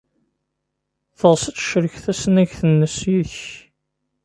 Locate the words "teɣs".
1.19-1.43